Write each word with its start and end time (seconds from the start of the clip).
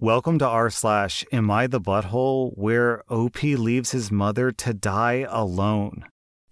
Welcome 0.00 0.38
to 0.38 0.46
r 0.46 0.70
slash 0.70 1.24
Am 1.32 1.50
I 1.50 1.66
the 1.66 1.80
Butthole, 1.80 2.52
where 2.56 3.02
OP 3.10 3.42
leaves 3.42 3.90
his 3.90 4.12
mother 4.12 4.52
to 4.52 4.72
die 4.72 5.26
alone. 5.28 6.04